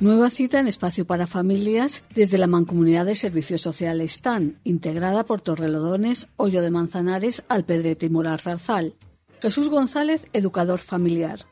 Nueva 0.00 0.28
cita 0.28 0.60
en 0.60 0.68
espacio 0.68 1.06
para 1.06 1.26
familias 1.26 2.04
desde 2.14 2.36
la 2.36 2.46
Mancomunidad 2.46 3.06
de 3.06 3.14
Servicios 3.14 3.62
Sociales 3.62 4.20
TAN, 4.20 4.60
integrada 4.62 5.24
por 5.24 5.40
Torrelodones, 5.40 6.26
Hoyo 6.36 6.60
de 6.60 6.70
Manzanares, 6.70 7.42
Alpedrete 7.48 8.06
y 8.06 8.10
Morar 8.10 8.42
Zarzal. 8.42 8.96
Jesús 9.40 9.70
González, 9.70 10.26
educador 10.32 10.78
familiar. 10.78 11.46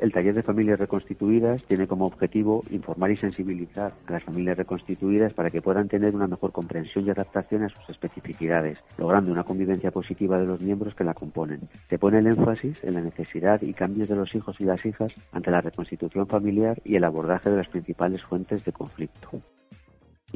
El 0.00 0.12
taller 0.12 0.32
de 0.32 0.42
familias 0.42 0.78
reconstituidas 0.78 1.62
tiene 1.64 1.86
como 1.86 2.06
objetivo 2.06 2.64
informar 2.70 3.10
y 3.10 3.18
sensibilizar 3.18 3.92
a 4.06 4.12
las 4.12 4.24
familias 4.24 4.56
reconstituidas 4.56 5.34
para 5.34 5.50
que 5.50 5.60
puedan 5.60 5.88
tener 5.88 6.14
una 6.14 6.26
mejor 6.26 6.52
comprensión 6.52 7.06
y 7.06 7.10
adaptación 7.10 7.64
a 7.64 7.68
sus 7.68 7.86
especificidades, 7.90 8.78
logrando 8.96 9.30
una 9.30 9.44
convivencia 9.44 9.90
positiva 9.90 10.38
de 10.38 10.46
los 10.46 10.60
miembros 10.62 10.94
que 10.94 11.04
la 11.04 11.12
componen. 11.12 11.60
Se 11.90 11.98
pone 11.98 12.20
el 12.20 12.28
énfasis 12.28 12.82
en 12.82 12.94
la 12.94 13.02
necesidad 13.02 13.60
y 13.60 13.74
cambios 13.74 14.08
de 14.08 14.16
los 14.16 14.34
hijos 14.34 14.58
y 14.58 14.64
las 14.64 14.84
hijas 14.86 15.12
ante 15.32 15.50
la 15.50 15.60
reconstitución 15.60 16.26
familiar 16.26 16.80
y 16.82 16.96
el 16.96 17.04
abordaje 17.04 17.50
de 17.50 17.58
las 17.58 17.68
principales 17.68 18.22
fuentes 18.22 18.64
de 18.64 18.72
conflicto. 18.72 19.42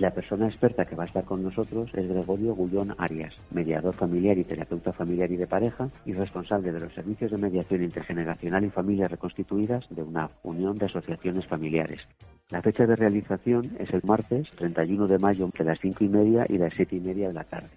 La 0.05 0.11
persona 0.11 0.49
experta 0.49 0.85
que 0.85 0.97
va 0.97 1.05
a 1.05 1.07
estar 1.07 1.25
con 1.25 1.43
nosotros 1.43 1.89
es 1.95 2.07
Gregorio 2.07 2.55
Gullón 2.55 2.95
Arias, 2.99 3.33
mediador 3.51 3.95
familiar 3.95 4.37
y 4.37 4.45
terapeuta 4.45 4.93
familiar 4.93 5.33
y 5.33 5.39
de 5.39 5.47
pareja 5.47 5.89
y 6.05 6.13
responsable 6.13 6.73
de 6.73 6.81
los 6.81 6.93
servicios 6.93 7.31
de 7.31 7.39
mediación 7.39 7.83
intergeneracional 7.83 8.67
y 8.67 8.69
familias 8.69 9.11
reconstituidas 9.11 9.87
de 9.89 10.03
una 10.03 10.29
unión 10.43 10.77
de 10.77 10.85
asociaciones 10.85 11.47
familiares. 11.47 12.03
La 12.51 12.61
fecha 12.61 12.85
de 12.85 12.97
realización 12.97 13.75
es 13.79 13.95
el 13.95 14.03
martes 14.05 14.47
31 14.59 15.07
de 15.07 15.19
mayo 15.19 15.47
entre 15.47 15.65
las 15.65 15.79
5 15.81 16.05
y 16.05 16.09
media 16.11 16.45
y 16.51 16.59
las 16.59 16.75
7 16.77 16.97
y 16.97 17.01
media 17.01 17.29
de 17.29 17.35
la 17.35 17.45
tarde. 17.45 17.71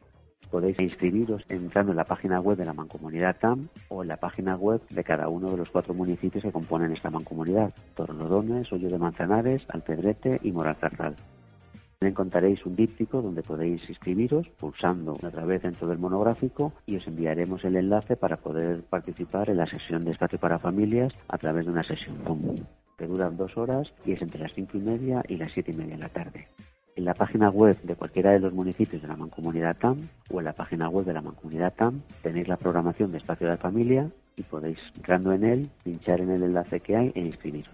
Podéis 0.51 0.81
inscribiros 0.81 1.45
entrando 1.47 1.93
en 1.93 1.97
la 1.97 2.03
página 2.03 2.41
web 2.41 2.57
de 2.57 2.65
la 2.65 2.73
Mancomunidad 2.73 3.37
TAM 3.39 3.69
o 3.87 4.01
en 4.01 4.09
la 4.09 4.17
página 4.17 4.57
web 4.57 4.81
de 4.89 5.03
cada 5.05 5.29
uno 5.29 5.51
de 5.51 5.57
los 5.57 5.69
cuatro 5.69 5.93
municipios 5.93 6.43
que 6.43 6.51
componen 6.51 6.91
esta 6.91 7.09
mancomunidad, 7.09 7.73
Torlodones, 7.95 8.69
Hoyo 8.73 8.89
de 8.89 8.97
Manzanares, 8.97 9.61
Alpedrete 9.69 10.41
y 10.43 10.51
Morazarzal. 10.51 11.15
Encontraréis 12.01 12.63
un 12.63 12.75
díptico 12.75 13.23
donde 13.23 13.41
podéis 13.41 13.89
inscribiros 13.89 14.47
pulsando 14.49 15.13
otra 15.13 15.45
vez 15.45 15.63
dentro 15.63 15.87
del 15.87 15.97
monográfico 15.97 16.71
y 16.85 16.95
os 16.95 17.07
enviaremos 17.07 17.65
el 17.65 17.75
enlace 17.75 18.15
para 18.15 18.37
poder 18.37 18.83
participar 18.83 19.49
en 19.49 19.57
la 19.57 19.65
sesión 19.65 20.05
de 20.05 20.11
espacio 20.11 20.37
para 20.37 20.59
familias 20.59 21.11
a 21.27 21.39
través 21.39 21.65
de 21.65 21.71
una 21.71 21.83
sesión 21.83 22.15
común 22.17 22.63
que 22.99 23.07
dura 23.07 23.31
dos 23.31 23.57
horas 23.57 23.91
y 24.05 24.11
es 24.11 24.21
entre 24.21 24.41
las 24.41 24.53
cinco 24.53 24.77
y 24.77 24.81
media 24.81 25.23
y 25.27 25.37
las 25.37 25.51
siete 25.51 25.71
y 25.71 25.75
media 25.75 25.95
de 25.95 26.01
la 26.01 26.09
tarde. 26.09 26.47
En 26.95 27.05
la 27.05 27.15
página 27.15 27.49
web 27.49 27.81
de 27.81 27.95
cualquiera 27.95 28.31
de 28.31 28.39
los 28.39 28.53
municipios 28.53 29.01
de 29.01 29.07
la 29.07 29.15
Mancomunidad 29.15 29.77
TAM 29.77 30.07
o 30.29 30.39
en 30.39 30.45
la 30.45 30.53
página 30.53 30.89
web 30.89 31.05
de 31.05 31.13
la 31.13 31.21
Mancomunidad 31.21 31.73
TAM 31.73 32.01
tenéis 32.21 32.47
la 32.47 32.57
programación 32.57 33.11
de 33.11 33.17
espacio 33.17 33.49
de 33.49 33.57
familia 33.57 34.07
y 34.35 34.43
podéis, 34.43 34.77
entrando 34.95 35.31
en 35.31 35.43
él, 35.43 35.69
pinchar 35.83 36.21
en 36.21 36.29
el 36.29 36.43
enlace 36.43 36.79
que 36.79 36.95
hay 36.95 37.11
e 37.15 37.21
inscribiros. 37.21 37.73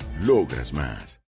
Logras 0.21 0.71
más. 0.71 1.21